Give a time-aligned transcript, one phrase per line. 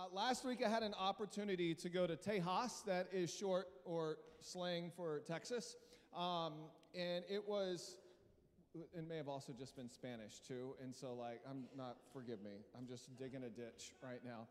[0.00, 4.16] Uh, last week I had an opportunity to go to Tejas, that is short or
[4.40, 5.76] slang for Texas.
[6.16, 6.54] Um,
[6.94, 7.96] and it was,
[8.74, 10.74] it may have also just been Spanish too.
[10.82, 14.46] And so, like, I'm not, forgive me, I'm just digging a ditch right now.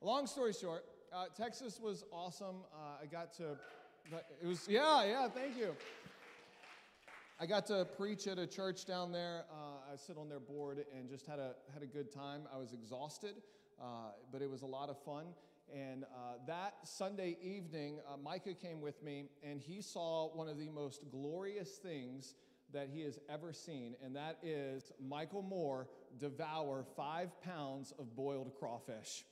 [0.00, 2.62] Long story short, uh, Texas was awesome.
[2.72, 3.58] Uh, I got to,
[4.42, 5.74] it was, yeah, yeah, thank you.
[7.38, 9.44] I got to preach at a church down there.
[9.52, 12.42] Uh, I sit on their board and just had a had a good time.
[12.50, 13.34] I was exhausted,
[13.80, 15.26] uh, but it was a lot of fun.
[15.74, 20.58] And uh, that Sunday evening, uh, Micah came with me, and he saw one of
[20.58, 22.34] the most glorious things
[22.72, 28.52] that he has ever seen, and that is Michael Moore devour five pounds of boiled
[28.58, 29.24] crawfish.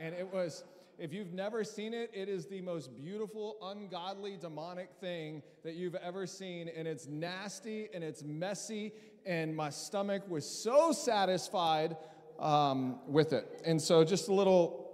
[0.00, 0.64] And it was
[0.98, 5.94] if you've never seen it, it is the most beautiful, ungodly, demonic thing that you've
[5.94, 6.68] ever seen.
[6.68, 8.92] And it's nasty and it's messy.
[9.24, 11.96] And my stomach was so satisfied
[12.38, 13.62] um, with it.
[13.64, 14.88] And so, just a little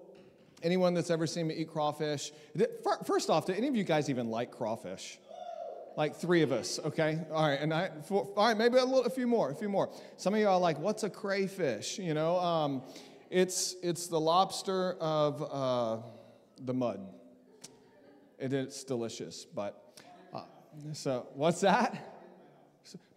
[0.64, 2.32] anyone that's ever seen me eat crawfish.
[3.04, 5.18] First off, do any of you guys even like crawfish?
[5.96, 7.20] Like three of us, okay?
[7.30, 9.68] All right, and I, four, all right, maybe a, little, a few more, a few
[9.68, 9.92] more.
[10.16, 12.00] Some of you are like, what's a crayfish?
[12.00, 12.82] You know, um,
[13.30, 16.04] it's, it's the lobster of uh,
[16.64, 17.06] the mud.
[18.40, 20.00] It is delicious, but
[20.34, 20.40] uh,
[20.94, 22.10] so what's that?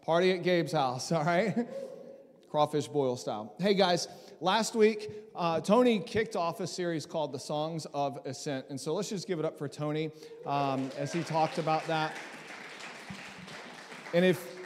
[0.06, 1.68] Party at Gabe's house, all right?
[2.50, 3.54] Crawfish boil style.
[3.60, 4.08] Hey guys,
[4.40, 8.68] last week uh, Tony kicked off a series called The Songs of Ascent.
[8.70, 10.12] And so let's just give it up for Tony
[10.46, 12.14] um, as he talked about that.
[14.14, 14.58] And if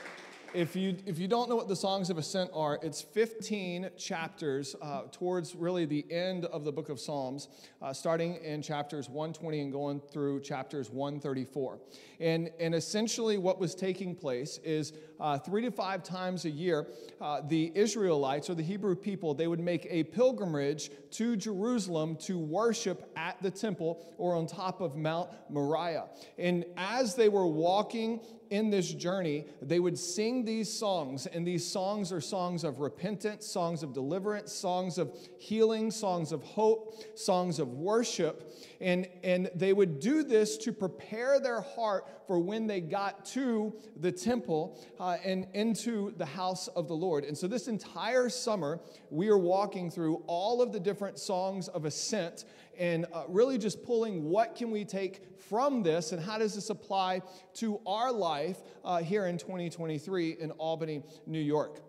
[0.54, 4.76] if you, if you don't know what the Songs of Ascent are, it's 15 chapters
[4.82, 7.48] uh, towards really the end of the book of Psalms,
[7.82, 11.80] uh, starting in chapters 120 and going through chapters 134.
[12.20, 14.92] And, and essentially, what was taking place is
[15.22, 16.88] uh, three to five times a year,
[17.22, 22.40] uh, the Israelites or the Hebrew people, they would make a pilgrimage to Jerusalem to
[22.40, 26.06] worship at the temple or on top of Mount Moriah.
[26.38, 31.66] And as they were walking in this journey, they would sing these songs, and these
[31.66, 37.60] songs are songs of repentance, songs of deliverance, songs of healing, songs of hope, songs
[37.60, 38.54] of worship.
[38.82, 43.74] And, and they would do this to prepare their heart for when they got to
[43.96, 47.24] the temple uh, and into the house of the Lord.
[47.24, 48.80] And so, this entire summer,
[49.12, 52.46] we are walking through all of the different songs of ascent
[52.78, 56.70] and uh, really just pulling what can we take from this and how does this
[56.72, 57.22] apply
[57.54, 61.82] to our life uh, here in 2023 in Albany, New York.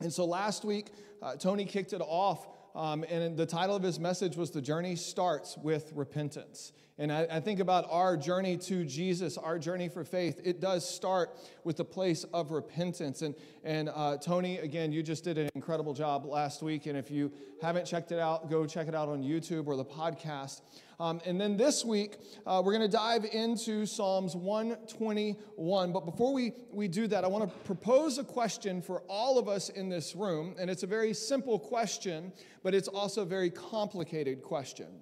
[0.00, 0.88] And so last week,
[1.22, 4.96] uh, Tony kicked it off um, and the title of his message was The Journey
[4.96, 6.72] Starts with Repentance.
[6.96, 10.40] And I, I, think about our journey to Jesus, our journey for faith.
[10.44, 13.22] It does start with the place of repentance.
[13.22, 13.34] And,
[13.64, 16.86] and uh, Tony, again, you just did an incredible job last week.
[16.86, 19.84] And if you haven't checked it out, go check it out on YouTube or the
[19.84, 20.60] podcast.
[21.00, 25.92] Um, and then this week, uh, we're going to dive into Psalms 121.
[25.92, 29.48] But before we, we do that, I want to propose a question for all of
[29.48, 30.54] us in this room.
[30.60, 32.32] And it's a very simple question,
[32.62, 35.00] but it's also a very complicated question.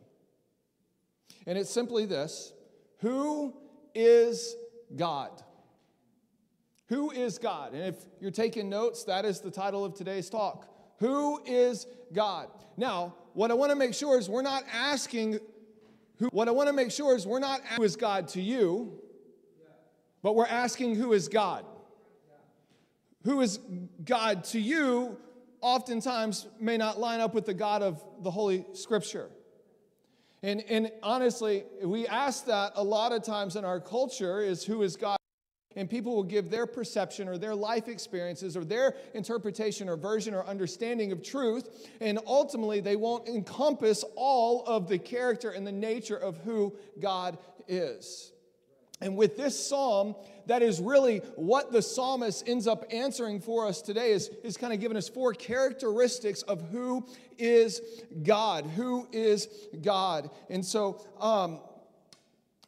[1.47, 2.53] And it's simply this
[2.99, 3.55] Who
[3.95, 4.55] is
[4.97, 5.43] God?
[6.89, 7.73] Who is God?
[7.73, 10.69] And if you're taking notes, that is the title of today's talk.
[10.99, 12.49] Who is God?
[12.77, 15.41] Now, what I want to make sure is we're not asking
[16.19, 19.01] who, what I want to make sure is we're not who is God to you,
[20.23, 21.65] but we're asking who is God.
[23.25, 23.59] Who is
[24.05, 25.17] God to you
[25.61, 29.31] oftentimes may not line up with the God of the Holy Scripture.
[30.43, 34.83] And, and honestly, we ask that a lot of times in our culture is who
[34.83, 35.17] is God?
[35.77, 40.35] And people will give their perception or their life experiences or their interpretation or version
[40.35, 41.89] or understanding of truth.
[42.01, 47.39] And ultimately, they won't encompass all of the character and the nature of who God
[47.69, 48.33] is.
[49.01, 50.15] And with this psalm,
[50.47, 54.73] that is really what the psalmist ends up answering for us today, is, is kind
[54.73, 57.07] of giving us four characteristics of who
[57.39, 57.81] is
[58.23, 58.67] God.
[58.67, 59.49] Who is
[59.83, 60.31] God?
[60.51, 61.61] And so, um,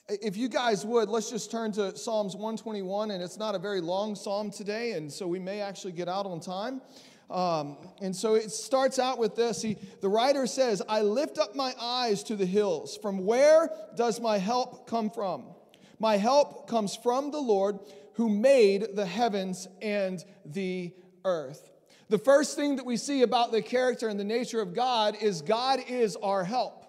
[0.08, 3.80] if you guys would, let's just turn to Psalms 121, and it's not a very
[3.80, 6.82] long psalm today, and so we may actually get out on time.
[7.30, 9.62] Um, and so it starts out with this.
[9.62, 12.98] He, the writer says, I lift up my eyes to the hills.
[13.00, 15.53] From where does my help come from?
[15.98, 17.78] My help comes from the Lord
[18.14, 20.92] who made the heavens and the
[21.24, 21.70] earth.
[22.08, 25.42] The first thing that we see about the character and the nature of God is
[25.42, 26.84] God is our help.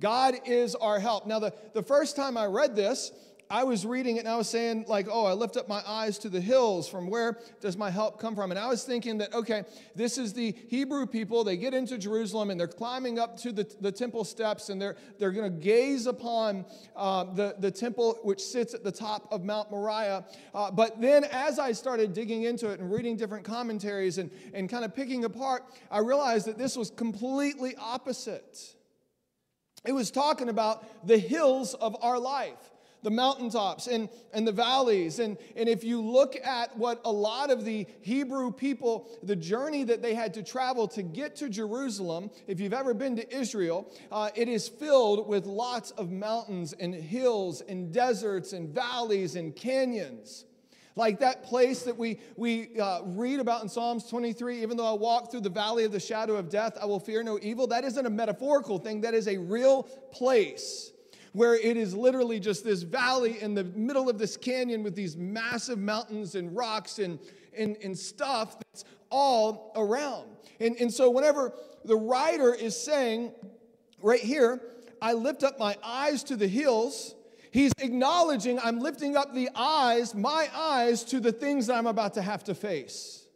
[0.00, 1.26] God is our help.
[1.26, 3.12] Now, the, the first time I read this,
[3.50, 6.18] I was reading it and I was saying, like, oh, I lift up my eyes
[6.18, 6.88] to the hills.
[6.88, 8.52] From where does my help come from?
[8.52, 9.64] And I was thinking that, okay,
[9.96, 11.42] this is the Hebrew people.
[11.42, 14.96] They get into Jerusalem and they're climbing up to the, the temple steps and they're,
[15.18, 16.64] they're going to gaze upon
[16.94, 20.24] uh, the, the temple which sits at the top of Mount Moriah.
[20.54, 24.70] Uh, but then as I started digging into it and reading different commentaries and, and
[24.70, 28.76] kind of picking apart, I realized that this was completely opposite.
[29.84, 32.69] It was talking about the hills of our life
[33.02, 35.18] the mountaintops and, and the valleys.
[35.18, 39.84] And, and if you look at what a lot of the Hebrew people, the journey
[39.84, 43.92] that they had to travel to get to Jerusalem, if you've ever been to Israel,
[44.12, 49.54] uh, it is filled with lots of mountains and hills and deserts and valleys and
[49.54, 50.44] canyons.
[50.96, 54.92] Like that place that we, we uh, read about in Psalms 23, even though I
[54.92, 57.68] walk through the valley of the shadow of death, I will fear no evil.
[57.68, 60.92] That isn't a metaphorical thing, that is a real place
[61.32, 65.16] where it is literally just this valley in the middle of this canyon with these
[65.16, 67.18] massive mountains and rocks and,
[67.56, 70.28] and, and stuff that's all around.
[70.58, 71.52] And, and so, whenever
[71.84, 73.32] the writer is saying,
[74.02, 74.60] right here,
[75.00, 77.14] I lift up my eyes to the hills,
[77.52, 82.14] He's acknowledging I'm lifting up the eyes, my eyes, to the things that I'm about
[82.14, 83.26] to have to face.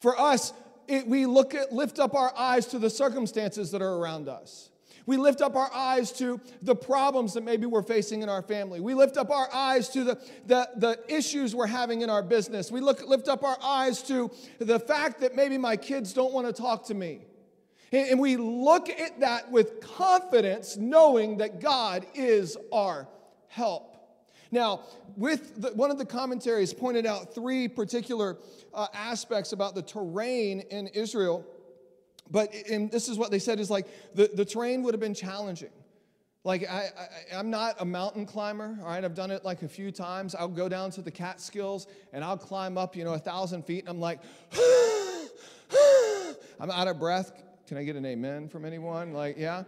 [0.00, 0.52] For us,
[0.88, 4.70] it, we look at, lift up our eyes to the circumstances that are around us.
[5.06, 8.80] We lift up our eyes to the problems that maybe we're facing in our family.
[8.80, 12.72] We lift up our eyes to the, the, the issues we're having in our business.
[12.72, 16.48] We look, lift up our eyes to the fact that maybe my kids don't want
[16.48, 17.20] to talk to me.
[17.92, 23.06] And we look at that with confidence, knowing that God is our
[23.46, 23.96] help.
[24.50, 24.82] Now,
[25.16, 28.38] with the, one of the commentaries pointed out three particular
[28.74, 31.44] uh, aspects about the terrain in Israel,
[32.30, 35.14] but and this is what they said is like the, the terrain would have been
[35.14, 35.70] challenging.
[36.44, 36.90] Like, I,
[37.32, 39.04] I, am not a mountain climber, all right?
[39.04, 40.32] I've done it like a few times.
[40.32, 43.80] I'll go down to the Catskills and I'll climb up, you know, a thousand feet,
[43.80, 44.20] and I'm like,
[46.60, 47.32] I'm out of breath
[47.66, 49.12] can I get an amen from anyone?
[49.12, 49.64] Like, yeah?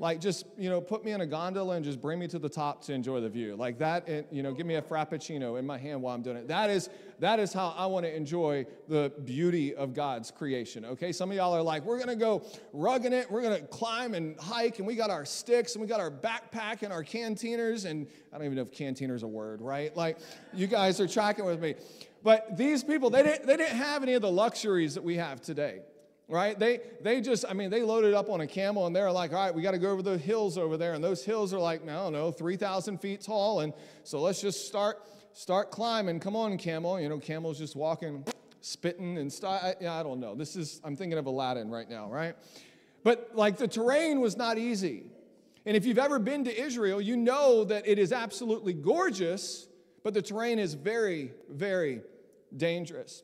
[0.00, 2.48] Like, just, you know, put me in a gondola and just bring me to the
[2.48, 3.56] top to enjoy the view.
[3.56, 6.36] Like that, and, you know, give me a Frappuccino in my hand while I'm doing
[6.36, 6.46] it.
[6.46, 11.10] That is, that is how I want to enjoy the beauty of God's creation, okay?
[11.10, 13.28] Some of y'all are like, we're to go rugging it.
[13.28, 16.82] We're to climb and hike, and we got our sticks, and we got our backpack
[16.82, 19.96] and our cantiners, and I don't even know if cantiner's a word, right?
[19.96, 20.18] Like,
[20.54, 21.74] you guys are tracking with me.
[22.22, 25.40] But these people, they didn't, they didn't have any of the luxuries that we have
[25.40, 25.80] today
[26.28, 26.58] right?
[26.58, 29.44] They, they just, I mean, they loaded up on a camel and they're like, all
[29.46, 30.92] right, we got to go over the hills over there.
[30.92, 33.60] And those hills are like, I don't know, 3,000 feet tall.
[33.60, 33.72] And
[34.04, 34.98] so let's just start,
[35.32, 36.20] start climbing.
[36.20, 37.00] Come on, camel.
[37.00, 38.24] You know, camel's just walking,
[38.60, 39.62] spitting and stuff.
[39.62, 40.34] I, yeah, I don't know.
[40.34, 42.36] This is, I'm thinking of Aladdin right now, right?
[43.02, 45.04] But like the terrain was not easy.
[45.64, 49.66] And if you've ever been to Israel, you know that it is absolutely gorgeous,
[50.02, 52.02] but the terrain is very, very
[52.54, 53.22] dangerous.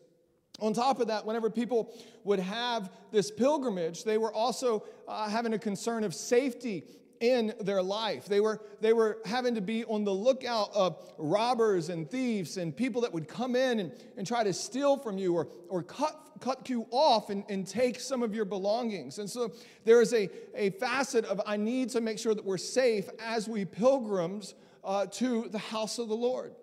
[0.61, 1.93] On top of that, whenever people
[2.23, 6.85] would have this pilgrimage, they were also uh, having a concern of safety
[7.21, 8.27] in their life.
[8.27, 12.77] They were, they were having to be on the lookout of robbers and thieves and
[12.77, 16.21] people that would come in and, and try to steal from you or, or cut,
[16.41, 19.19] cut you off and, and take some of your belongings.
[19.19, 19.53] And so
[19.85, 23.49] there is a, a facet of I need to make sure that we're safe as
[23.49, 24.55] we pilgrims
[24.85, 26.55] uh, to the house of the Lord.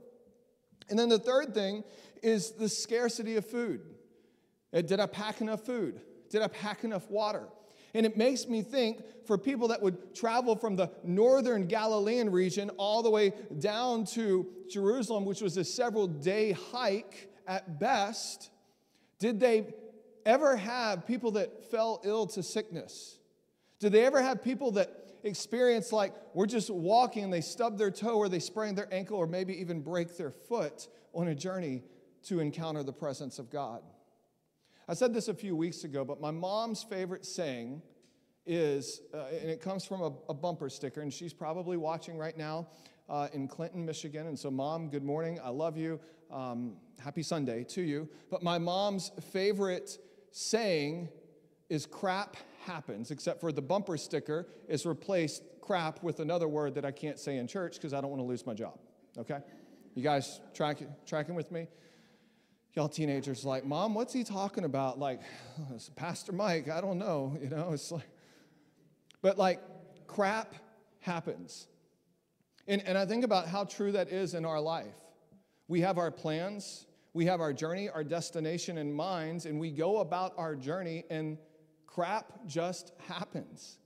[0.89, 1.83] And then the third thing
[2.21, 3.81] is the scarcity of food.
[4.73, 6.01] Uh, did I pack enough food?
[6.29, 7.47] Did I pack enough water?
[7.93, 12.69] And it makes me think for people that would travel from the northern Galilean region
[12.77, 18.49] all the way down to Jerusalem, which was a several day hike at best,
[19.19, 19.73] did they
[20.25, 23.17] ever have people that fell ill to sickness?
[23.79, 27.91] Did they ever have people that experienced like we're just walking and they stub their
[27.91, 31.83] toe or they sprain their ankle or maybe even break their foot on a journey
[32.23, 33.81] to encounter the presence of God.
[34.87, 37.81] I said this a few weeks ago, but my mom's favorite saying
[38.45, 42.35] is, uh, and it comes from a, a, bumper sticker, and she's probably watching right
[42.37, 42.67] now
[43.07, 44.27] uh, in Clinton, Michigan.
[44.27, 45.39] And so, mom, good morning.
[45.43, 45.99] I love you.
[46.31, 46.73] Um,
[47.03, 48.09] happy Sunday to you.
[48.29, 49.97] But my mom's favorite
[50.31, 51.09] saying
[51.69, 52.35] is crap
[52.65, 57.19] happens, except for the bumper sticker is replaced crap with another word that I can't
[57.19, 58.77] say in church because I don't want to lose my job.
[59.17, 59.39] Okay?
[59.95, 61.67] You guys tracking, tracking with me?
[62.73, 64.99] Y'all teenagers like, Mom, what's he talking about?
[64.99, 65.21] Like,
[65.95, 67.37] Pastor Mike, I don't know.
[67.41, 68.07] You know, it's like,
[69.21, 69.59] but like,
[70.07, 70.53] crap
[70.99, 71.67] happens.
[72.67, 74.95] And, and I think about how true that is in our life.
[75.67, 79.99] We have our plans, we have our journey, our destination in minds, and we go
[79.99, 81.37] about our journey, and
[81.87, 83.77] crap just happens.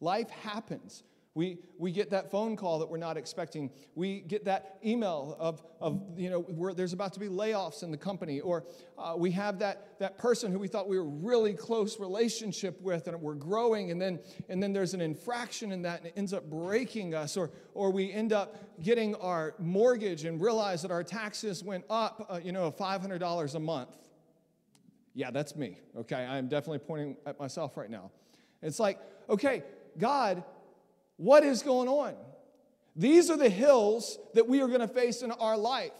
[0.00, 1.02] Life happens.
[1.38, 3.70] We, we get that phone call that we're not expecting.
[3.94, 7.92] We get that email of, of you know, where there's about to be layoffs in
[7.92, 8.40] the company.
[8.40, 8.64] Or
[8.98, 13.06] uh, we have that, that person who we thought we were really close relationship with
[13.06, 13.92] and we're growing.
[13.92, 14.18] And then,
[14.48, 17.36] and then there's an infraction in that and it ends up breaking us.
[17.36, 22.26] Or, or we end up getting our mortgage and realize that our taxes went up,
[22.28, 23.96] uh, you know, $500 a month.
[25.14, 25.78] Yeah, that's me.
[25.96, 28.10] Okay, I'm definitely pointing at myself right now.
[28.60, 28.98] It's like,
[29.30, 29.62] okay,
[29.98, 30.42] God,
[31.18, 32.14] what is going on?
[32.96, 35.92] These are the hills that we are going to face in our life.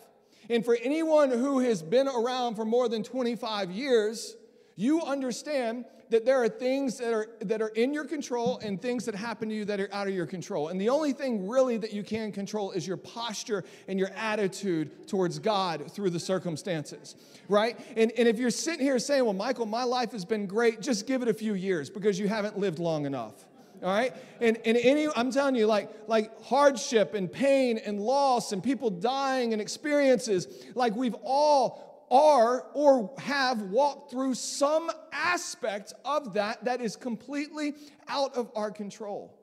[0.49, 4.35] And for anyone who has been around for more than 25 years,
[4.77, 9.05] you understand that there are things that are, that are in your control and things
[9.05, 10.69] that happen to you that are out of your control.
[10.69, 15.07] And the only thing really that you can control is your posture and your attitude
[15.07, 17.17] towards God through the circumstances,
[17.49, 17.79] right?
[17.97, 21.07] And, and if you're sitting here saying, well, Michael, my life has been great, just
[21.07, 23.45] give it a few years because you haven't lived long enough
[23.83, 24.13] all right?
[24.41, 28.91] And, and any i'm telling you like like hardship and pain and loss and people
[28.91, 36.65] dying and experiences like we've all are or have walked through some aspect of that
[36.65, 37.75] that is completely
[38.07, 39.35] out of our control.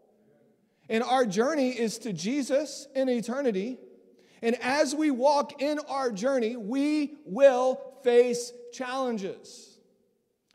[0.90, 3.78] And our journey is to jesus in eternity.
[4.42, 9.78] And as we walk in our journey we will face challenges.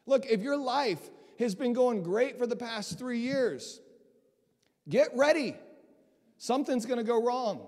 [0.06, 1.10] Look if your life
[1.40, 3.80] has been going great for the past three years.
[4.88, 5.56] Get ready.
[6.38, 7.66] Something's going to go wrong.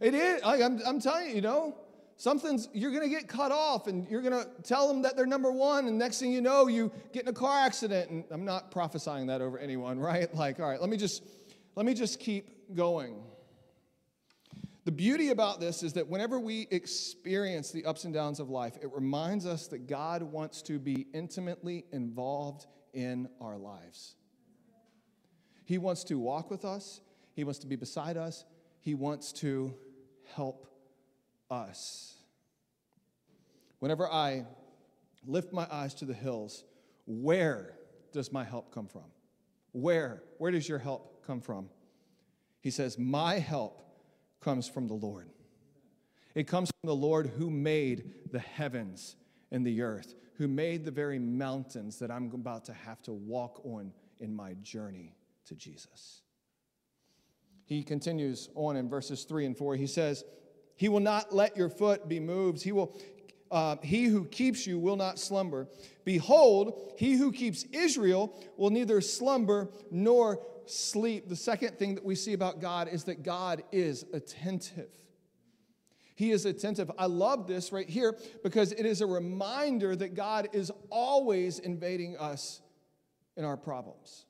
[0.00, 0.40] It is.
[0.44, 1.76] I'm, I'm telling you, you know,
[2.16, 5.26] something's, you're going to get cut off and you're going to tell them that they're
[5.26, 5.86] number one.
[5.86, 8.10] And next thing you know, you get in a car accident.
[8.10, 10.34] And I'm not prophesying that over anyone, right?
[10.34, 11.22] Like, all right, let me just,
[11.76, 13.22] let me just keep going.
[14.84, 18.76] The beauty about this is that whenever we experience the ups and downs of life,
[18.82, 24.16] it reminds us that God wants to be intimately involved in our lives.
[25.64, 27.00] He wants to walk with us,
[27.34, 28.44] He wants to be beside us,
[28.80, 29.74] He wants to
[30.34, 30.66] help
[31.50, 32.14] us.
[33.78, 34.46] Whenever I
[35.26, 36.64] lift my eyes to the hills,
[37.06, 37.74] where
[38.12, 39.04] does my help come from?
[39.72, 40.22] Where?
[40.38, 41.68] Where does your help come from?
[42.60, 43.82] He says, My help
[44.40, 45.30] comes from the Lord.
[46.34, 49.16] It comes from the Lord who made the heavens
[49.50, 53.64] and the earth, who made the very mountains that I'm about to have to walk
[53.64, 55.14] on in my journey
[55.46, 56.22] to Jesus.
[57.64, 59.76] He continues on in verses 3 and 4.
[59.76, 60.24] He says,
[60.76, 62.62] He will not let your foot be moved.
[62.62, 62.96] He will.
[63.50, 65.68] Uh, he who keeps you will not slumber.
[66.06, 71.28] Behold, he who keeps Israel will neither slumber nor sleep.
[71.28, 74.88] The second thing that we see about God is that God is attentive.
[76.14, 76.90] He is attentive.
[76.98, 82.16] I love this right here because it is a reminder that God is always invading
[82.16, 82.60] us
[83.36, 84.26] in our problems.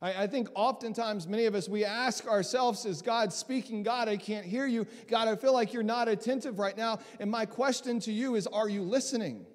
[0.00, 3.82] I, I, think oftentimes many of us, we ask ourselves, Is God speaking?
[3.82, 4.86] God, I can't hear you.
[5.08, 6.98] God, I feel like you're not attentive right now.
[7.18, 9.46] And my question to you is, Are you listening?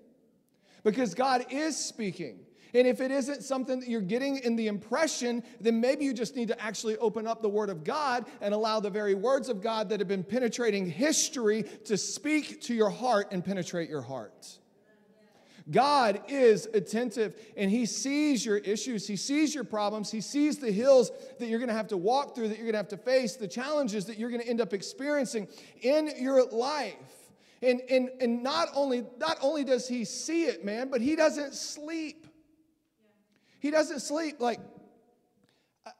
[0.83, 2.39] Because God is speaking.
[2.73, 6.35] And if it isn't something that you're getting in the impression, then maybe you just
[6.35, 9.61] need to actually open up the Word of God and allow the very words of
[9.61, 14.57] God that have been penetrating history to speak to your heart and penetrate your heart.
[15.69, 20.71] God is attentive and He sees your issues, He sees your problems, He sees the
[20.71, 23.47] hills that you're gonna have to walk through, that you're gonna have to face, the
[23.47, 25.47] challenges that you're gonna end up experiencing
[25.81, 26.95] in your life.
[27.61, 31.53] And, and, and not, only, not only does He see it, man, but He doesn't
[31.53, 32.25] sleep.
[33.61, 34.37] He doesn't sleep.
[34.39, 34.59] Like,
[35.85, 35.91] I,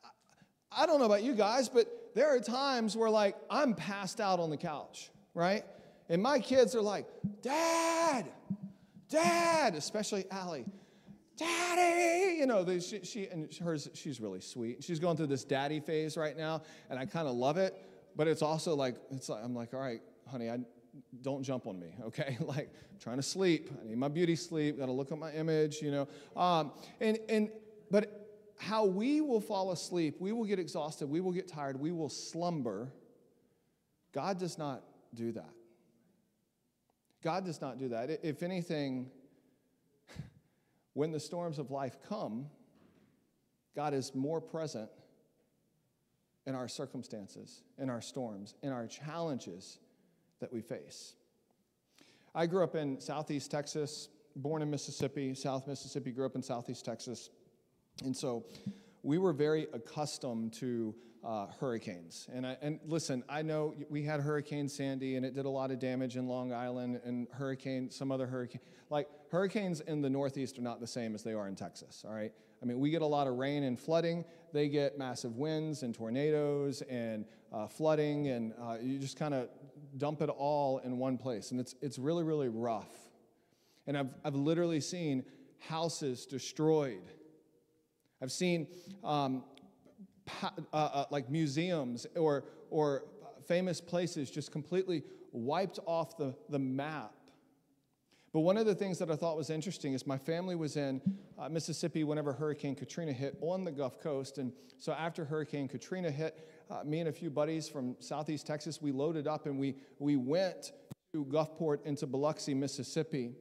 [0.71, 4.39] I don't know about you guys, but there are times where, like, I'm passed out
[4.39, 5.63] on the couch, right?
[6.09, 7.05] And my kids are like,
[7.41, 8.25] Dad,
[9.09, 10.65] Dad, especially Allie,
[11.37, 14.83] Daddy, you know, she, she and hers, she's really sweet.
[14.83, 17.75] She's going through this daddy phase right now, and I kind of love it.
[18.15, 20.59] But it's also like, it's like, I'm like, all right, honey, I
[21.21, 22.37] don't jump on me, okay?
[22.39, 23.69] like I'm trying to sleep.
[23.81, 24.79] I need my beauty sleep.
[24.79, 26.07] Got to look at my image, you know.
[26.35, 27.49] Um, and and
[27.89, 28.21] but
[28.57, 32.09] how we will fall asleep, we will get exhausted, we will get tired, we will
[32.09, 32.93] slumber.
[34.13, 34.83] God does not
[35.15, 35.49] do that.
[37.23, 38.09] God does not do that.
[38.23, 39.09] If anything,
[40.93, 42.47] when the storms of life come,
[43.75, 44.89] God is more present
[46.45, 49.79] in our circumstances, in our storms, in our challenges
[50.41, 51.13] that we face.
[52.35, 56.83] I grew up in Southeast Texas, born in Mississippi, South Mississippi, grew up in Southeast
[56.83, 57.29] Texas.
[58.03, 58.45] And so
[59.03, 62.27] we were very accustomed to uh, hurricanes.
[62.33, 65.71] And, I, and listen, I know we had Hurricane Sandy and it did a lot
[65.71, 68.61] of damage in Long Island and hurricane, some other hurricane.
[68.89, 72.13] Like hurricanes in the Northeast are not the same as they are in Texas, all
[72.13, 72.31] right?
[72.61, 74.23] I mean, we get a lot of rain and flooding.
[74.53, 79.49] They get massive winds and tornadoes and uh, flooding, and uh, you just kind of
[79.97, 81.51] dump it all in one place.
[81.51, 82.91] And it's, it's really, really rough.
[83.87, 85.23] And I've, I've literally seen
[85.59, 87.03] houses destroyed.
[88.21, 88.67] I've seen
[89.03, 89.43] um,
[90.25, 93.03] pa- uh, uh, like museums or, or
[93.47, 97.13] famous places just completely wiped off the, the map.
[98.33, 101.01] But one of the things that I thought was interesting is my family was in
[101.37, 104.37] uh, Mississippi whenever Hurricane Katrina hit on the Gulf Coast.
[104.37, 108.81] And so after Hurricane Katrina hit, uh, me and a few buddies from Southeast Texas,
[108.81, 110.71] we loaded up and we, we went
[111.13, 113.35] to Gulfport into Biloxi, Mississippi.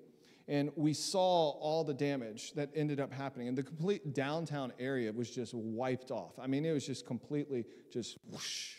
[0.49, 3.47] And we saw all the damage that ended up happening.
[3.47, 6.41] And the complete downtown area was just wiped off.
[6.41, 8.75] I mean, it was just completely just whoosh.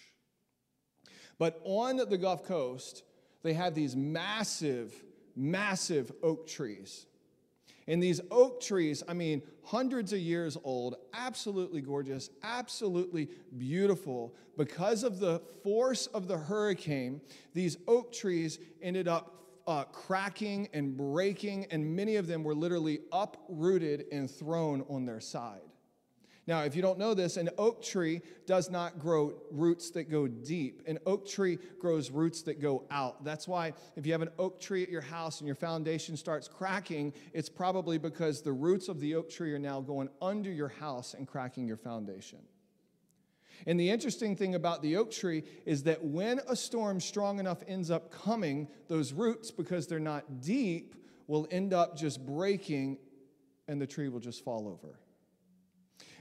[1.39, 3.03] But on the Gulf Coast,
[3.43, 4.93] they have these massive,
[5.33, 7.05] massive oak trees.
[7.87, 14.35] And these oak trees, I mean, hundreds of years old, absolutely gorgeous, absolutely beautiful.
[14.57, 17.21] Because of the force of the hurricane,
[17.53, 22.99] these oak trees ended up uh, cracking and breaking, and many of them were literally
[23.11, 25.70] uprooted and thrown on their side.
[26.47, 30.27] Now, if you don't know this, an oak tree does not grow roots that go
[30.27, 30.81] deep.
[30.87, 33.23] An oak tree grows roots that go out.
[33.23, 36.47] That's why if you have an oak tree at your house and your foundation starts
[36.47, 40.69] cracking, it's probably because the roots of the oak tree are now going under your
[40.69, 42.39] house and cracking your foundation.
[43.67, 47.59] And the interesting thing about the oak tree is that when a storm strong enough
[47.67, 50.95] ends up coming, those roots, because they're not deep,
[51.27, 52.97] will end up just breaking
[53.67, 55.00] and the tree will just fall over.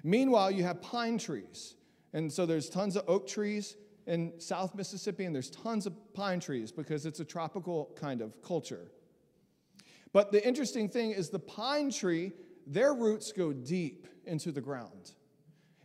[0.02, 1.74] Meanwhile, you have pine trees.
[2.12, 3.76] And so there's tons of oak trees
[4.06, 8.42] in South Mississippi, and there's tons of pine trees because it's a tropical kind of
[8.42, 8.90] culture.
[10.12, 12.32] But the interesting thing is the pine tree,
[12.66, 15.12] their roots go deep into the ground.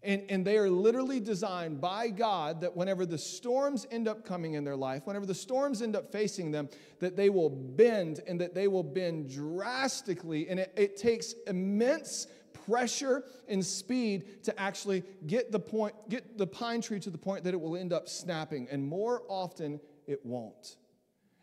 [0.01, 4.53] And, and they are literally designed by God that whenever the storms end up coming
[4.53, 6.69] in their life, whenever the storms end up facing them,
[6.99, 10.47] that they will bend and that they will bend drastically.
[10.47, 12.27] And it, it takes immense
[12.65, 17.43] pressure and speed to actually get the point, get the pine tree to the point
[17.43, 18.67] that it will end up snapping.
[18.71, 20.77] And more often, it won't.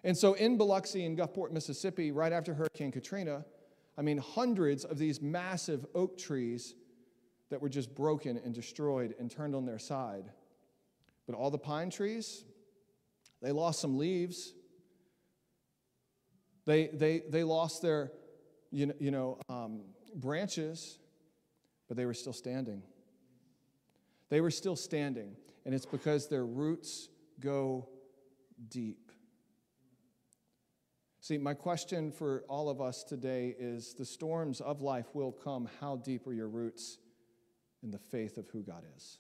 [0.04, 3.44] And so in Biloxi in Gulfport, Mississippi, right after Hurricane Katrina,
[3.96, 6.74] I mean, hundreds of these massive oak trees
[7.50, 10.24] that were just broken and destroyed and turned on their side.
[11.26, 12.44] But all the pine trees,
[13.42, 14.54] they lost some leaves.
[16.64, 18.10] They, they, they lost their,
[18.70, 19.82] you know, you know um,
[20.14, 20.98] branches
[21.92, 22.82] but they were still standing.
[24.30, 27.86] They were still standing, and it's because their roots go
[28.70, 29.12] deep.
[31.20, 35.68] See, my question for all of us today is the storms of life will come.
[35.82, 36.96] How deep are your roots
[37.82, 39.18] in the faith of who God is?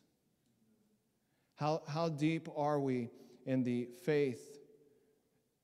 [1.56, 3.10] How, how deep are we
[3.44, 4.60] in the faith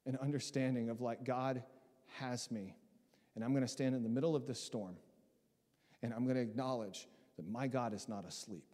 [0.04, 1.62] and understanding of like God
[2.18, 2.76] has me,
[3.34, 4.98] and I'm going to stand in the middle of this storm?
[6.02, 8.64] And I'm going to acknowledge that my God is not asleep.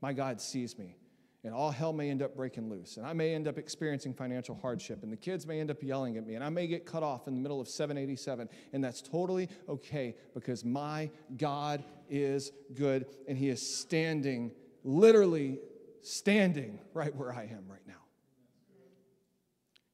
[0.00, 0.96] My God sees me.
[1.42, 2.98] And all hell may end up breaking loose.
[2.98, 5.02] And I may end up experiencing financial hardship.
[5.02, 6.34] And the kids may end up yelling at me.
[6.34, 8.48] And I may get cut off in the middle of 787.
[8.74, 13.06] And that's totally okay because my God is good.
[13.26, 14.52] And He is standing,
[14.84, 15.60] literally
[16.02, 17.94] standing right where I am right now.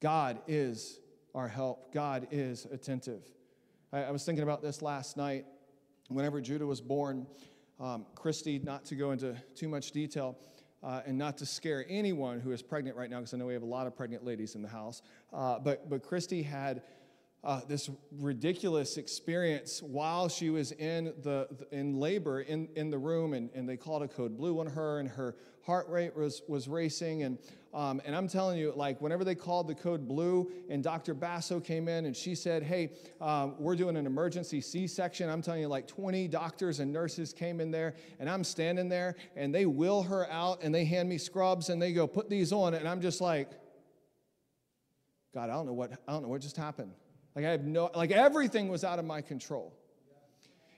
[0.01, 0.99] God is
[1.35, 3.23] our help, God is attentive.
[3.93, 5.45] I, I was thinking about this last night
[6.09, 7.27] whenever Judah was born,
[7.81, 10.39] um, Christy, not to go into too much detail,
[10.83, 13.55] uh, and not to scare anyone who is pregnant right now, because I know we
[13.55, 15.03] have a lot of pregnant ladies in the house.
[15.33, 16.83] Uh, but, but Christy had
[17.45, 23.35] uh, this ridiculous experience while she was in, the, in labor in, in the room,
[23.35, 26.67] and, and they called a code blue on her, and her heart rate was, was
[26.67, 27.23] racing.
[27.23, 27.39] And,
[27.73, 31.15] um, and I'm telling you, like, whenever they called the code blue, and Dr.
[31.15, 35.31] Basso came in and she said, Hey, um, we're doing an emergency C section.
[35.31, 39.15] I'm telling you, like, 20 doctors and nurses came in there, and I'm standing there,
[39.37, 42.53] and they wheel her out, and they hand me scrubs, and they go, Put these
[42.53, 42.75] on.
[42.75, 43.51] And I'm just like,
[45.33, 46.93] God, I don't know what, I don't know what just happened.
[47.37, 49.75] Like I have no, like everything was out of my control.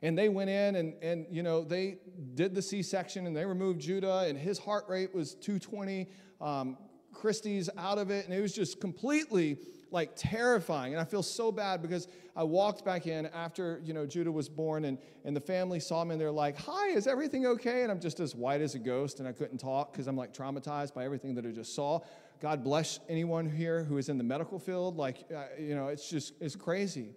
[0.03, 1.99] And they went in and, and you know, they
[2.35, 6.09] did the C-section and they removed Judah and his heart rate was 220.
[6.41, 6.77] Um,
[7.13, 9.59] Christy's out of it, and it was just completely
[9.91, 10.93] like terrifying.
[10.93, 14.49] And I feel so bad because I walked back in after, you know, Judah was
[14.49, 17.83] born and, and the family saw me and they're like, hi, is everything okay?
[17.83, 20.35] And I'm just as white as a ghost and I couldn't talk because I'm like
[20.35, 22.01] traumatized by everything that I just saw.
[22.41, 24.97] God bless anyone here who is in the medical field.
[24.97, 27.11] Like, uh, you know, it's just, it's crazy.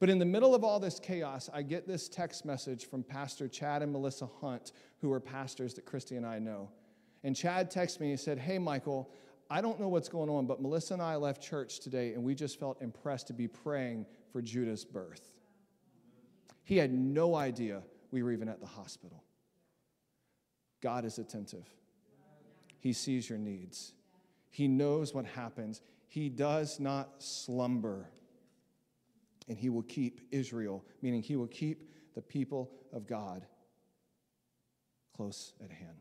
[0.00, 3.46] But in the middle of all this chaos, I get this text message from Pastor
[3.48, 6.70] Chad and Melissa Hunt, who are pastors that Christy and I know.
[7.22, 9.10] And Chad texted me and said, Hey, Michael,
[9.48, 12.34] I don't know what's going on, but Melissa and I left church today and we
[12.34, 15.30] just felt impressed to be praying for Judah's birth.
[16.64, 19.22] He had no idea we were even at the hospital.
[20.80, 21.68] God is attentive,
[22.80, 23.92] He sees your needs,
[24.54, 25.82] He knows what happens.
[26.06, 28.08] He does not slumber.
[29.48, 33.44] And He will keep Israel, meaning He will keep the people of God
[35.16, 35.96] close at hand.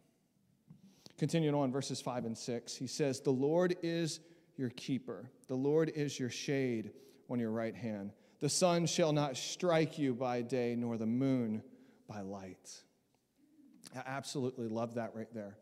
[1.18, 4.20] Continuing on, verses 5 and 6, he says, The Lord is
[4.56, 6.92] your keeper, the Lord is your shade
[7.32, 8.12] on your right hand.
[8.39, 11.63] The sun shall not strike you by day, nor the moon
[12.08, 12.70] by light.
[13.96, 15.58] I absolutely love that right there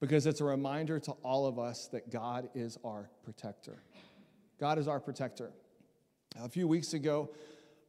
[0.00, 3.82] because it's a reminder to all of us that God is our protector.
[4.58, 5.52] God is our protector.
[6.42, 7.30] A few weeks ago,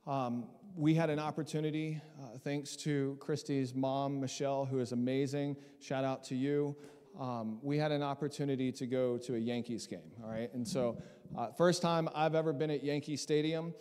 [0.06, 0.46] um,
[0.76, 5.56] we had an opportunity, uh, thanks to Christy's mom, Michelle, who is amazing.
[5.80, 6.76] Shout out to you.
[7.20, 10.54] Um, we had an opportunity to go to a Yankees game, all right?
[10.54, 10.98] And so,
[11.38, 13.74] uh, first time I've ever been at Yankee Stadium,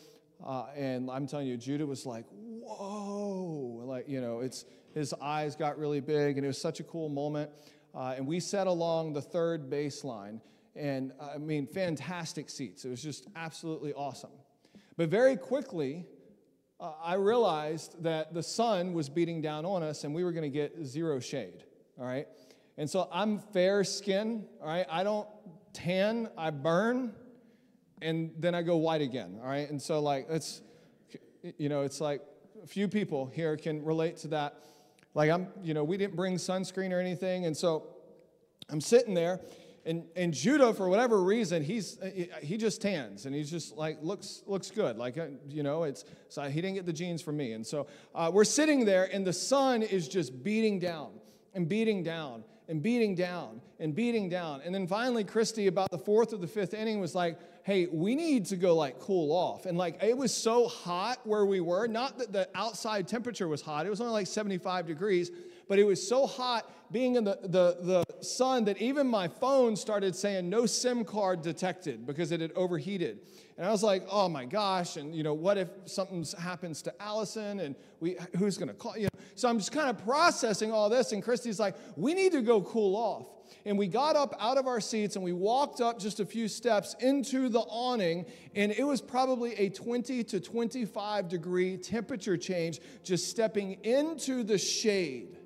[0.44, 4.64] uh, and I'm telling you, Judah was like, whoa, like, you know, it's,
[4.94, 7.50] his eyes got really big, and it was such a cool moment.
[7.94, 10.40] Uh, and we sat along the third baseline,
[10.76, 12.84] and I mean, fantastic seats.
[12.84, 14.30] It was just absolutely awesome.
[14.96, 16.06] But very quickly,
[16.78, 20.50] uh, I realized that the sun was beating down on us and we were going
[20.50, 21.64] to get zero shade,
[21.98, 22.26] all right?
[22.78, 24.86] And so I'm fair skin, all right?
[24.90, 25.28] I don't
[25.72, 27.12] tan, I burn,
[28.00, 29.68] and then I go white again, all right?
[29.68, 30.62] And so, like, it's,
[31.58, 32.22] you know, it's like
[32.62, 34.62] a few people here can relate to that.
[35.14, 37.86] Like, I'm, you know, we didn't bring sunscreen or anything, and so
[38.68, 39.40] I'm sitting there
[39.86, 41.98] and, and Judah, for whatever reason, he's
[42.42, 44.98] he just tans and he's just like looks looks good.
[44.98, 47.52] Like uh, you know, it's so he didn't get the genes from me.
[47.52, 51.12] And so uh, we're sitting there, and the sun is just beating down
[51.54, 54.60] and beating down and beating down and beating down.
[54.64, 58.14] And then finally, Christy, about the fourth or the fifth inning, was like, hey, we
[58.14, 59.66] need to go like cool off.
[59.66, 63.62] And like it was so hot where we were, not that the outside temperature was
[63.62, 65.30] hot, it was only like 75 degrees,
[65.68, 69.76] but it was so hot being in the, the, the sun that even my phone
[69.76, 73.20] started saying no SIM card detected because it had overheated.
[73.56, 77.02] And I was like, oh my gosh, and you know, what if something happens to
[77.02, 79.04] Allison and we who's gonna call you?
[79.04, 79.20] Know?
[79.34, 82.62] So I'm just kind of processing all this, and Christy's like, we need to go
[82.62, 83.26] cool off.
[83.64, 86.48] And we got up out of our seats and we walked up just a few
[86.48, 92.80] steps into the awning, and it was probably a 20 to 25 degree temperature change
[93.02, 95.36] just stepping into the shade.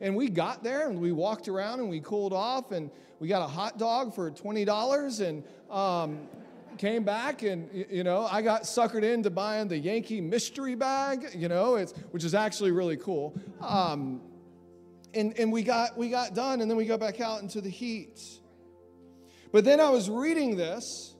[0.00, 3.42] And we got there and we walked around and we cooled off and we got
[3.42, 6.28] a hot dog for $20 and um,
[6.76, 11.48] came back and, you know, I got suckered into buying the Yankee mystery bag, you
[11.48, 13.34] know, it's, which is actually really cool.
[13.60, 14.20] Um,
[15.16, 17.70] and and we, got, we got done and then we go back out into the
[17.70, 18.20] heat.
[19.52, 21.14] But then I was reading this.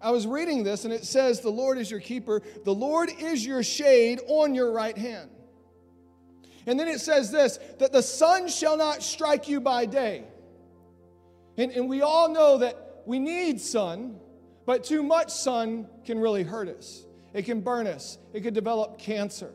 [0.00, 3.44] I was reading this and it says, The Lord is your keeper, the Lord is
[3.44, 5.30] your shade on your right hand.
[6.66, 10.24] And then it says this that the sun shall not strike you by day.
[11.56, 14.18] And, and we all know that we need sun,
[14.66, 17.04] but too much sun can really hurt us.
[17.32, 19.52] It can burn us, it can develop cancer.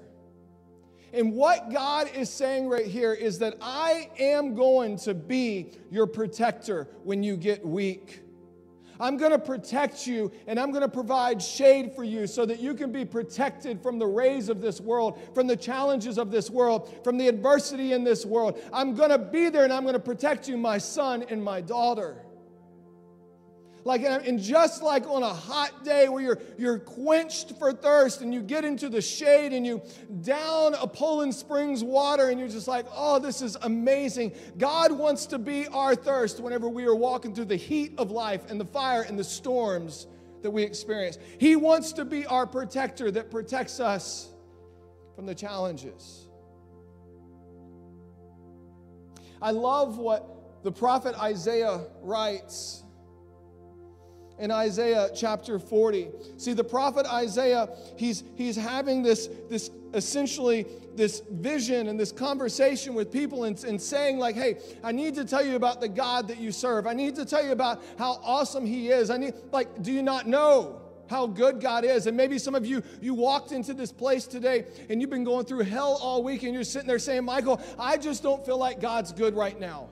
[1.14, 6.08] And what God is saying right here is that I am going to be your
[6.08, 8.22] protector when you get weak.
[9.02, 12.60] I'm going to protect you and I'm going to provide shade for you so that
[12.60, 16.52] you can be protected from the rays of this world, from the challenges of this
[16.52, 18.62] world, from the adversity in this world.
[18.72, 21.62] I'm going to be there and I'm going to protect you, my son and my
[21.62, 22.24] daughter.
[23.84, 28.34] Like, and just like on a hot day where you're, you're quenched for thirst and
[28.34, 29.82] you get into the shade and you
[30.22, 34.34] down a Poland Springs water and you're just like, oh, this is amazing.
[34.58, 38.50] God wants to be our thirst whenever we are walking through the heat of life
[38.50, 40.06] and the fire and the storms
[40.44, 41.18] that we experience.
[41.40, 44.30] He wants to be our protector that protects us
[45.16, 46.28] from the challenges.
[49.42, 52.81] I love what the prophet Isaiah writes
[54.42, 56.10] in Isaiah chapter 40.
[56.38, 62.94] See, the prophet Isaiah, he's, he's having this, this essentially this vision and this conversation
[62.94, 66.28] with people and, and saying, like, hey, I need to tell you about the God
[66.28, 66.88] that you serve.
[66.88, 69.10] I need to tell you about how awesome he is.
[69.10, 70.82] I need, like, do you not know?
[71.08, 72.08] how good God is.
[72.08, 75.46] And maybe some of you, you walked into this place today and you've been going
[75.46, 78.80] through hell all week and you're sitting there saying, Michael, I just don't feel like
[78.80, 79.90] God's good right now.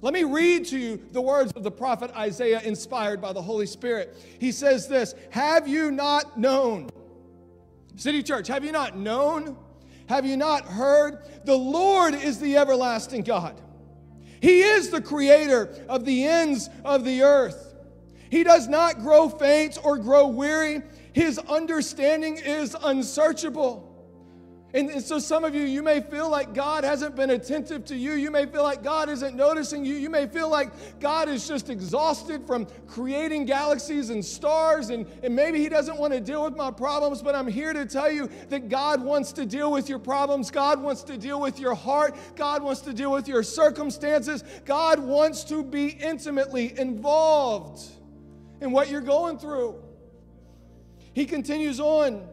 [0.00, 3.66] Let me read to you the words of the prophet Isaiah, inspired by the Holy
[3.66, 4.16] Spirit.
[4.38, 6.90] He says this Have you not known?
[7.96, 9.56] City Church, have you not known?
[10.08, 11.18] Have you not heard?
[11.44, 13.60] The Lord is the everlasting God.
[14.40, 17.74] He is the creator of the ends of the earth.
[18.30, 20.82] He does not grow faint or grow weary.
[21.12, 23.87] His understanding is unsearchable.
[24.74, 27.96] And, and, so, some of you, you may feel like God hasn't been attentive to
[27.96, 28.12] you.
[28.12, 29.94] You may feel like God isn't noticing you.
[29.94, 35.34] You may feel like God is just exhausted from creating galaxies and stars, and, and
[35.34, 37.22] maybe He doesn't want to deal with my problems.
[37.22, 40.50] But I'm here to tell you that God wants to deal with your problems.
[40.50, 42.14] God wants to deal with your heart.
[42.36, 44.44] God wants to deal with your circumstances.
[44.66, 47.80] God wants to be intimately involved
[48.60, 49.82] in what you're going through.
[51.14, 52.28] He continues on.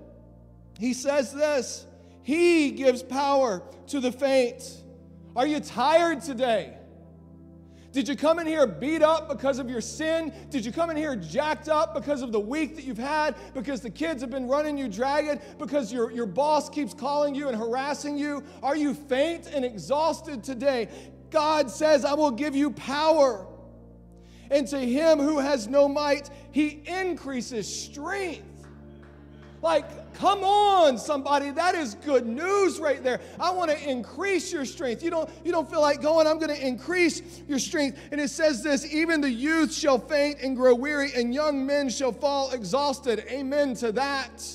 [0.78, 1.86] He says this.
[2.26, 4.82] He gives power to the faint.
[5.36, 6.76] Are you tired today?
[7.92, 10.34] Did you come in here beat up because of your sin?
[10.50, 13.36] Did you come in here jacked up because of the week that you've had?
[13.54, 15.40] Because the kids have been running you dragged?
[15.60, 18.44] Because your, your boss keeps calling you and harassing you?
[18.64, 20.90] Are you faint and exhausted today?
[21.30, 23.46] God says, I will give you power.
[24.50, 28.55] And to him who has no might, he increases strength.
[29.66, 31.50] Like, come on, somebody.
[31.50, 33.20] That is good news right there.
[33.40, 35.02] I want to increase your strength.
[35.02, 37.98] You don't, you don't feel like going, I'm going to increase your strength.
[38.12, 41.90] And it says this even the youth shall faint and grow weary, and young men
[41.90, 43.26] shall fall exhausted.
[43.28, 44.48] Amen to that.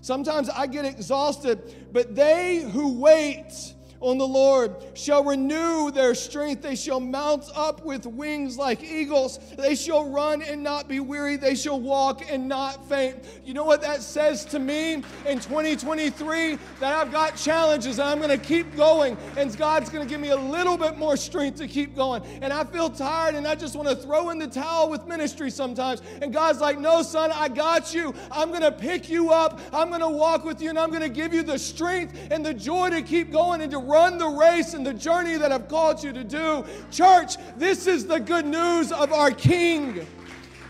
[0.00, 6.62] Sometimes I get exhausted, but they who wait, on the Lord shall renew their strength.
[6.62, 9.38] They shall mount up with wings like eagles.
[9.56, 11.36] They shall run and not be weary.
[11.36, 13.16] They shall walk and not faint.
[13.44, 14.94] You know what that says to me
[15.26, 16.58] in 2023?
[16.80, 19.16] That I've got challenges and I'm going to keep going.
[19.36, 22.22] And God's going to give me a little bit more strength to keep going.
[22.42, 25.50] And I feel tired and I just want to throw in the towel with ministry
[25.50, 26.02] sometimes.
[26.20, 28.14] And God's like, no, son, I got you.
[28.30, 29.60] I'm going to pick you up.
[29.72, 32.44] I'm going to walk with you and I'm going to give you the strength and
[32.44, 35.68] the joy to keep going and to run the race and the journey that I've
[35.68, 36.64] called you to do.
[36.90, 40.06] Church, this is the good news of our King.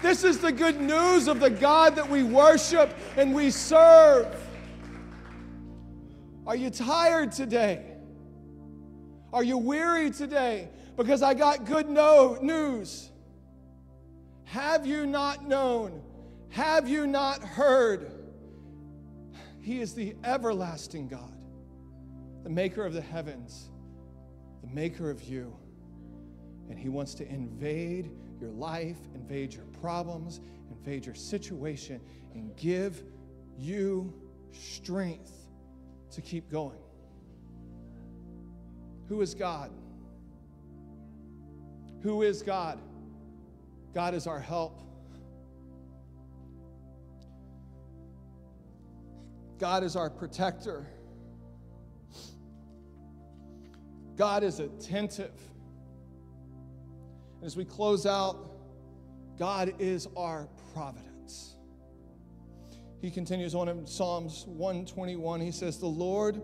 [0.03, 4.27] This is the good news of the God that we worship and we serve.
[6.47, 7.85] Are you tired today?
[9.33, 10.69] Are you weary today?
[10.97, 13.11] Because I got good no- news.
[14.45, 16.03] Have you not known?
[16.51, 18.13] Have you not heard?
[19.61, 21.36] He is the everlasting God
[22.47, 23.71] the maker of the heavens,
[24.63, 25.53] the maker of you.
[26.71, 28.09] And He wants to invade
[28.41, 30.39] your life, invade your problems,
[30.71, 32.01] invade your situation,
[32.35, 33.03] and give
[33.59, 34.15] you
[34.53, 35.33] strength
[36.13, 36.79] to keep going.
[39.09, 39.73] Who is God?
[42.05, 42.79] Who is God?
[43.93, 44.81] God is our help.
[49.59, 50.87] God is our protector.
[54.17, 55.35] God is attentive.
[57.37, 58.51] And as we close out,
[59.39, 61.57] God is our providence.
[63.01, 65.41] He continues on in Psalms 121.
[65.41, 66.41] He says, The Lord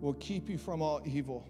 [0.00, 1.48] will keep you from all evil.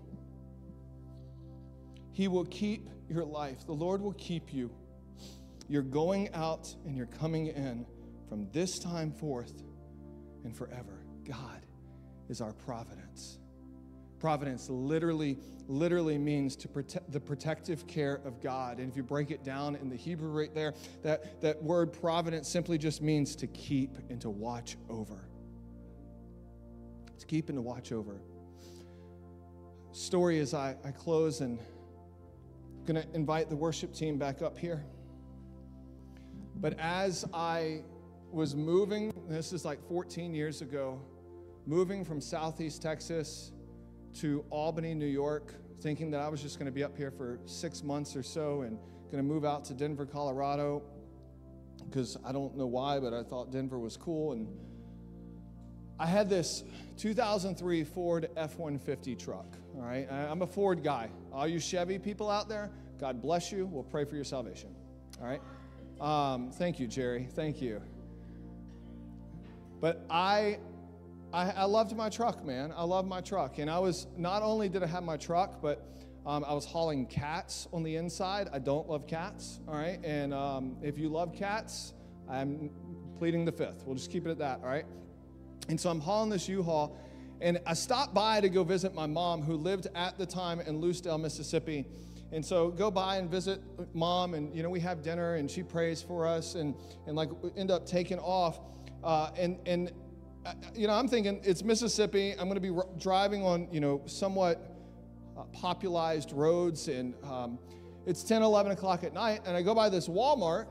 [2.12, 3.66] He will keep your life.
[3.66, 4.70] The Lord will keep you.
[5.68, 7.84] You're going out and you're coming in
[8.28, 9.62] from this time forth
[10.44, 11.04] and forever.
[11.26, 11.62] God
[12.28, 13.38] is our providence.
[14.24, 15.36] Providence literally,
[15.68, 18.78] literally means to protect the protective care of God.
[18.78, 22.48] And if you break it down in the Hebrew right there, that, that word providence
[22.48, 25.28] simply just means to keep and to watch over.
[27.18, 28.18] To keep and to watch over.
[29.92, 31.58] Story as I, I close and
[32.88, 34.86] I'm to invite the worship team back up here.
[36.62, 37.82] But as I
[38.32, 40.98] was moving, this is like 14 years ago,
[41.66, 43.50] moving from Southeast Texas
[44.14, 47.38] to Albany, New York, thinking that I was just going to be up here for
[47.46, 48.78] six months or so and
[49.10, 50.82] going to move out to Denver, Colorado,
[51.84, 54.32] because I don't know why, but I thought Denver was cool.
[54.32, 54.48] And
[55.98, 56.64] I had this
[56.98, 59.46] 2003 Ford F 150 truck.
[59.76, 61.10] All right, I'm a Ford guy.
[61.32, 63.66] All you Chevy people out there, God bless you.
[63.66, 64.74] We'll pray for your salvation.
[65.20, 65.40] All right.
[66.00, 67.28] Um, thank you, Jerry.
[67.34, 67.80] Thank you.
[69.80, 70.58] But I,
[71.34, 72.72] I, I loved my truck, man.
[72.76, 73.58] I love my truck.
[73.58, 75.84] And I was, not only did I have my truck, but
[76.24, 78.48] um, I was hauling cats on the inside.
[78.52, 79.98] I don't love cats, all right?
[80.04, 81.92] And um, if you love cats,
[82.30, 82.70] I'm
[83.18, 83.82] pleading the fifth.
[83.84, 84.84] We'll just keep it at that, all right?
[85.68, 86.96] And so I'm hauling this U-Haul,
[87.40, 90.80] and I stopped by to go visit my mom, who lived at the time in
[90.80, 91.84] Lucedale, Mississippi.
[92.30, 93.60] And so go by and visit
[93.92, 96.74] mom, and you know we have dinner, and she prays for us, and
[97.06, 98.60] and like end up taking off,
[99.02, 99.92] uh, and and
[100.74, 102.32] you know I'm thinking it's Mississippi.
[102.32, 104.74] I'm going to be driving on you know somewhat
[105.36, 107.58] uh, popularized roads, and um,
[108.06, 110.66] it's 10, 11 o'clock at night, and I go by this Walmart,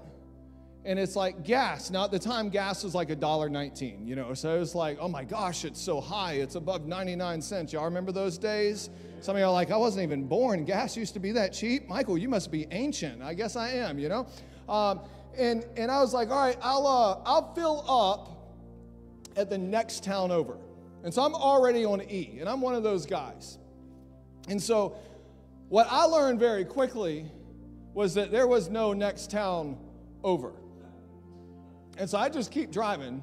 [0.86, 1.90] and it's like gas.
[1.90, 4.76] Now, at the time, gas was like a dollar nineteen, you know, so it was
[4.76, 7.74] like, oh my gosh, it's so high, it's above 99 cents.
[7.74, 8.90] Y'all remember those days?
[9.22, 10.66] Some of y'all like, I wasn't even born.
[10.66, 11.88] Gas used to be that cheap.
[11.88, 13.22] Michael, you must be ancient.
[13.22, 14.28] I guess I am, you know?
[14.68, 15.02] Um,
[15.38, 18.33] and, and I was like, all right, I'll, uh, I'll fill up
[19.36, 20.58] at the next town over.
[21.04, 23.58] And so I'm already on E, and I'm one of those guys.
[24.48, 24.96] And so,
[25.70, 27.26] what I learned very quickly
[27.94, 29.78] was that there was no next town
[30.24, 30.54] over.
[31.98, 33.22] And so I just keep driving,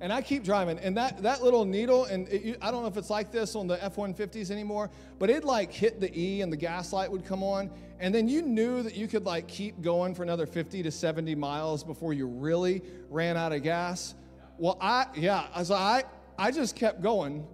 [0.00, 2.96] and I keep driving, and that, that little needle, and it, I don't know if
[2.96, 6.52] it's like this on the F 150s anymore, but it like hit the E and
[6.52, 9.80] the gas light would come on, and then you knew that you could like keep
[9.80, 14.14] going for another 50 to 70 miles before you really ran out of gas.
[14.58, 16.04] Well, I, yeah, so I,
[16.38, 17.46] I just kept going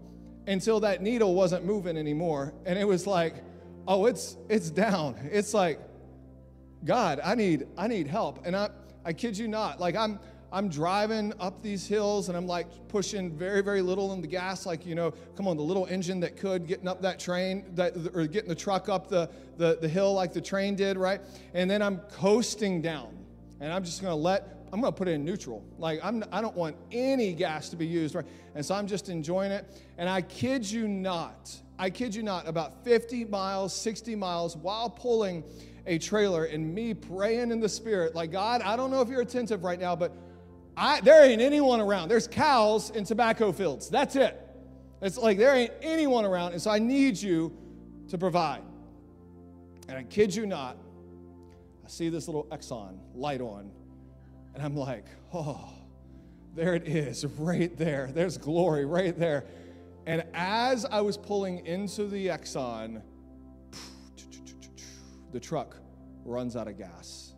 [0.46, 2.52] until that needle wasn't moving anymore.
[2.66, 3.34] And it was like,
[3.86, 5.16] oh, it's it's down.
[5.30, 5.80] It's like,
[6.84, 8.44] God, I need I need help.
[8.46, 8.70] And I
[9.04, 10.18] I kid you not, like I'm
[10.52, 14.66] I'm driving up these hills and I'm like pushing very, very little in the gas,
[14.66, 17.94] like, you know, come on, the little engine that could, getting up that train, that,
[18.14, 21.20] or getting the truck up the, the, the hill like the train did, right?
[21.54, 23.16] And then I'm coasting down.
[23.60, 25.64] And I'm just gonna let I'm going to put it in neutral.
[25.78, 28.24] Like I'm, I don't want any gas to be used, right?
[28.54, 29.66] And so I'm just enjoying it.
[29.98, 34.88] And I kid you not, I kid you not, about 50 miles, 60 miles while
[34.88, 35.44] pulling
[35.86, 39.22] a trailer and me praying in the spirit, like God, I don't know if you're
[39.22, 40.12] attentive right now, but
[40.76, 42.08] I, there ain't anyone around.
[42.08, 43.88] There's cows in tobacco fields.
[43.88, 44.38] That's it.
[45.02, 47.56] It's like there ain't anyone around, and so I need you
[48.08, 48.62] to provide.
[49.88, 50.76] And I kid you not,
[51.84, 53.70] I see this little Exxon light on
[54.54, 55.72] and I'm like, oh,
[56.54, 58.10] there it is, right there.
[58.12, 59.44] There's glory right there.
[60.06, 63.02] And as I was pulling into the Exxon,
[65.32, 65.76] the truck
[66.24, 67.34] runs out of gas.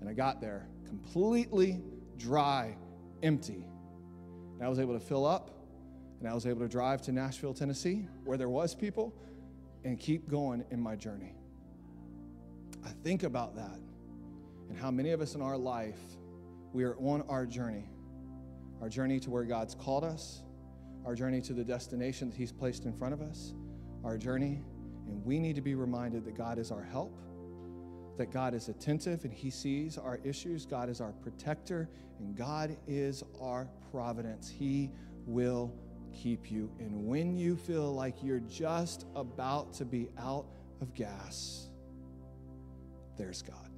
[0.00, 1.82] And I got there completely
[2.18, 2.76] dry,
[3.22, 3.64] empty.
[4.54, 5.50] And I was able to fill up,
[6.20, 9.14] and I was able to drive to Nashville, Tennessee, where there was people,
[9.84, 11.34] and keep going in my journey.
[12.84, 13.78] I think about that
[14.72, 16.00] and how many of us in our life,
[16.72, 17.84] we are on our journey,
[18.80, 20.40] our journey to where God's called us,
[21.04, 23.52] our journey to the destination that He's placed in front of us,
[24.02, 24.62] our journey,
[25.06, 27.14] and we need to be reminded that God is our help,
[28.16, 32.74] that God is attentive and He sees our issues, God is our protector, and God
[32.88, 34.48] is our providence.
[34.48, 34.90] He
[35.26, 35.70] will
[36.14, 36.70] keep you.
[36.78, 40.46] And when you feel like you're just about to be out
[40.80, 41.68] of gas,
[43.18, 43.68] there's God.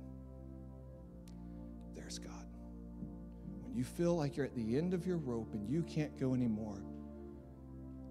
[3.74, 6.80] You feel like you're at the end of your rope and you can't go anymore,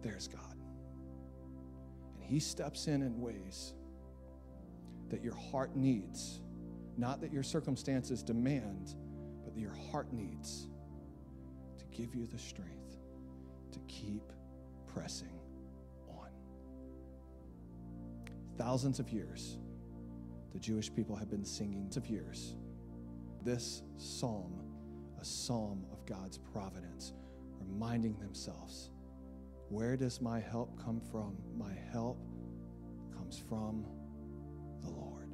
[0.02, 0.58] there's God.
[2.16, 3.74] And He steps in in ways
[5.10, 6.42] that your heart needs,
[6.98, 8.96] not that your circumstances demand,
[9.44, 10.68] but that your heart needs
[11.78, 12.98] to give you the strength
[13.72, 14.32] to keep
[14.94, 15.40] pressing
[16.10, 16.30] on.
[18.58, 19.58] Thousands of years,
[20.52, 22.56] the Jewish people have been singing of years.
[23.44, 24.64] This psalm
[25.24, 27.14] a psalm of God's providence,
[27.58, 28.90] reminding themselves
[29.70, 31.38] where does my help come from?
[31.58, 32.18] My help
[33.18, 33.86] comes from
[34.82, 35.32] the Lord.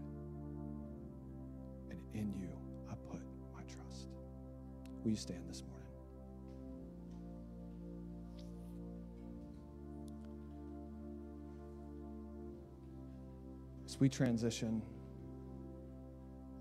[1.89, 2.55] And in you
[2.87, 4.09] I put my trust.
[5.03, 5.87] Will you stand this morning?
[13.87, 14.83] As we transition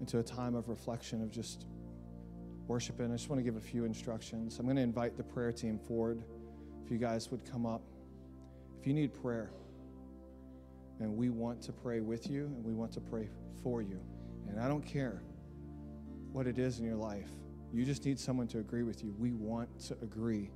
[0.00, 1.66] into a time of reflection, of just
[2.66, 4.58] worshiping, I just want to give a few instructions.
[4.58, 6.22] I'm going to invite the prayer team forward.
[6.84, 7.82] If you guys would come up.
[8.80, 9.50] If you need prayer,
[11.00, 13.28] and we want to pray with you and we want to pray
[13.62, 14.00] for you.
[14.48, 15.22] And I don't care
[16.32, 17.30] what it is in your life,
[17.72, 19.14] you just need someone to agree with you.
[19.18, 20.50] We want to agree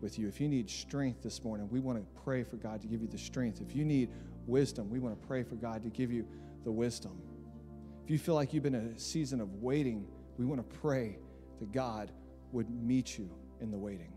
[0.00, 0.28] with you.
[0.28, 3.08] If you need strength this morning, we want to pray for God to give you
[3.08, 3.60] the strength.
[3.60, 4.10] If you need
[4.46, 6.26] wisdom, we want to pray for God to give you
[6.64, 7.12] the wisdom
[8.10, 10.04] If you feel like you've been in a season of waiting,
[10.36, 11.16] we want to pray
[11.60, 12.10] that God
[12.50, 13.30] would meet you
[13.60, 14.12] in the waiting.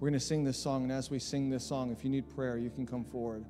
[0.00, 2.30] We're going to sing this song, and as we sing this song, if you need
[2.34, 3.44] prayer, you can come forward.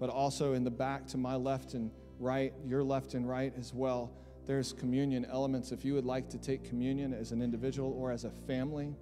[0.00, 3.74] But also in the back to my left and right, your left and right as
[3.74, 4.10] well,
[4.46, 5.70] there's communion elements.
[5.70, 8.96] If you would like to take communion as an individual or as a family,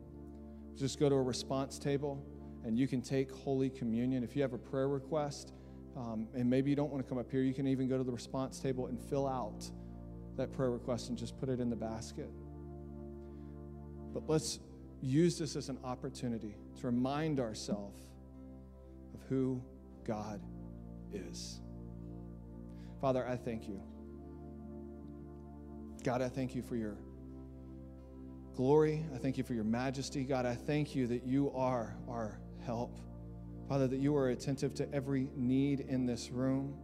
[0.75, 2.27] just go to a response table
[2.64, 4.25] and you can take Holy Communion.
[4.25, 5.53] If you have a prayer request,
[5.97, 8.05] um, and maybe you don't want to come up here, you can even go to
[8.05, 9.65] the response table and fill out
[10.37, 12.31] that prayer request and just put it in the basket.
[14.13, 14.59] But let's
[15.01, 18.01] use this as an opportunity to remind ourselves
[19.15, 19.63] of who
[20.05, 20.41] God
[21.13, 21.61] is.
[23.01, 23.81] Father, I thank you.
[26.03, 26.97] God, I thank you for your
[28.57, 29.05] glory.
[29.15, 30.25] I thank you for your majesty.
[30.25, 32.99] God, I thank you that you are our help.
[33.75, 36.77] Father, that you are attentive to every need in this room.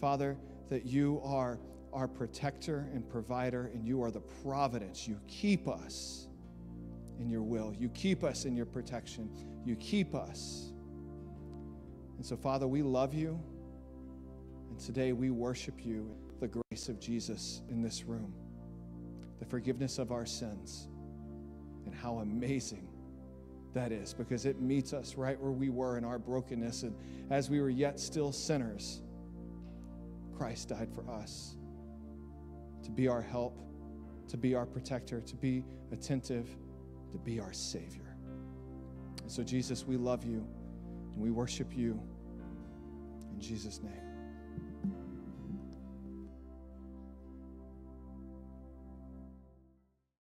[0.00, 0.36] Father,
[0.68, 1.58] that you are
[1.92, 5.08] our protector and provider, and you are the providence.
[5.08, 6.28] You keep us
[7.18, 9.28] in your will, you keep us in your protection,
[9.64, 10.70] you keep us.
[12.16, 13.36] And so, Father, we love you,
[14.68, 18.32] and today we worship you, the grace of Jesus in this room,
[19.40, 20.86] the forgiveness of our sins,
[21.86, 22.86] and how amazing
[23.74, 26.82] that is because it meets us right where we were in our brokenness.
[26.82, 26.94] And
[27.30, 29.00] as we were yet still sinners,
[30.36, 31.56] Christ died for us
[32.82, 33.58] to be our help,
[34.28, 36.48] to be our protector, to be attentive,
[37.12, 38.16] to be our Savior.
[39.22, 40.46] And so, Jesus, we love you
[41.12, 42.00] and we worship you
[43.32, 44.09] in Jesus' name.